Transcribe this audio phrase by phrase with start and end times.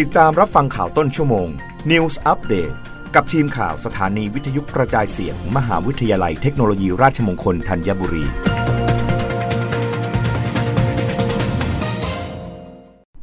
[0.00, 1.48] ติดตามรับฟังข่าวต้นชั่วโมง
[1.90, 2.74] News Update
[3.14, 8.24] กับทีมข่าวสถานีวิทยุกระจายเสียงมมหาวิทยาลัยเทคโนโลยีราชมงคลธัญบุรี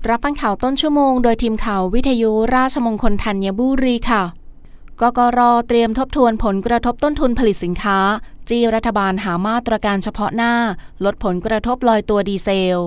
[0.10, 4.24] รับฟังข่าวต้นชั่วโมง โดยทีมข่าววิทยุราชมงคลธัญบุรีค่ะ
[5.02, 8.00] กกรเตรียมทบทวนผลกระทบต้นทุนผลิตสินค้า
[8.50, 10.54] จีรัฐบาลหามาตรการเฉพาะหน้า
[11.06, 12.80] ลดผลกระทบลอยตัวดีเซล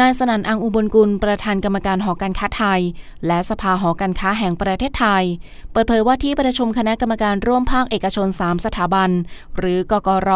[0.00, 2.80] นายสนั่นอังอุบลกุล ประธานกรรมการหอการค้าไทย
[3.26, 5.24] และสภาหอการค้าแห่งประเทศไทย
[5.72, 9.10] เปิดเผยว่าที่ประชุมคณะกรรมการร่วมภาคเอกชน 3 สถาบัน
[9.58, 10.30] หรือกกร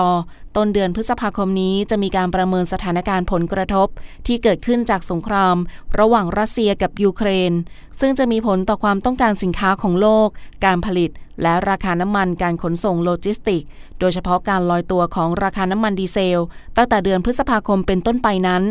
[0.57, 3.89] ต้นเดือนพฤษภาคมนี้จะมีการประเมินสถานการณ์ผลกระทบ
[4.27, 5.57] ที่เกิดขึ้นจากสงคราม
[5.99, 7.53] ระหว่างรัสเซียกับยูเครน
[8.01, 10.29] ซึ่งจะมีผลต่อความต้องการสินค้าของโลก
[10.65, 11.11] การผลิต
[11.43, 13.63] และราคาน้ำมันการขนส่งโลจิสติกส์
[14.01, 16.43] โดยเฉพาะการลอยตัวของราคาน้ำมันดีเซล
[16.77, 18.63] ตั้งแต่เดือนพฤษภาคมเป็นต้นไปนั้น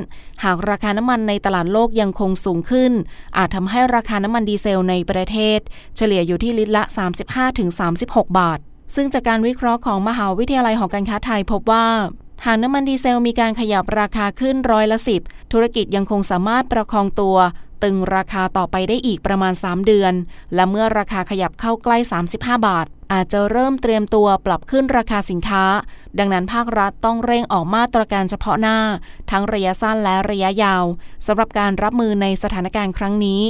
[0.44, 2.92] หากราคาน้ำมันในตลาดโลกยังคงสูงขึ้น
[3.38, 5.60] อาจทำให้ราคาน้ำมันดีเซลในประเทศ
[5.98, 6.84] เฉลี่ยอยู่ที่ลิตรละ
[7.62, 8.60] 35-36 บาท
[8.96, 11.88] ซึ่งจากการวิเคราะห์ของมหาวิทยาลัยหอการค้าไทยพบว่า
[12.46, 17.38] หากน้ำมันดีเซลมีการขยับราคาขึ้นร้อยละสิบธุรกิจยังคงสามารถประคองตัว
[17.84, 20.14] ตึงราคาต่อไปได้อีกประมาณ 3 เดือน
[20.56, 21.98] และเมื่อราคาขยับเข้าใกล้
[22.34, 25.64] 35 บาท อาจจะเริ่มเตรียมตัวปรับขึ้นราคาสินค้า
[26.20, 28.78] ดังนั้นภาครัฐต้องเร่งออกมาตรการเฉพาะหน้า
[29.32, 30.84] ทั้งระยะสั้นและระยะยาว
[31.26, 33.42] สำหรับการรับมือในสถานการณ์ครั้งนี้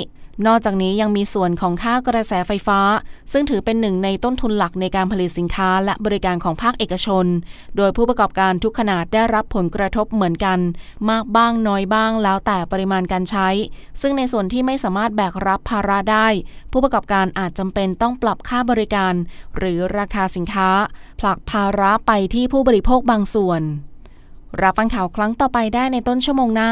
[0.48, 2.80] นอกจากนี้ยังมีส่วนของค่ากระแสไฟฟ้า
[3.32, 7.26] ซึ่งถือเป็นหนึ่งในต้นทุนหลักในการผลิตสินค้าและบริการของภาคเอกชน
[7.78, 10.60] โดยผู้ประกอบการทุกขนาดได้รับผลกระทบเหมือนกัน
[11.10, 13.50] มากบ้างน้อยบ้างแล้วแต่ปริมาณการใช้
[14.02, 16.28] ซึ่งในส่วนที่ไม่สามารถแบกรับภาระได้
[16.72, 19.14] ผู้ประกอบการอาจจำเป็นต้องปรับค่าบริการ
[19.58, 20.70] หรือราคาสินค้า
[21.20, 23.62] ผลักภาระไปที่ผู้บริโภคบางส่วน
[24.62, 26.72] รับฟังข่าวครั้งต่อไปได้ในต้นชั่วโมงหน้า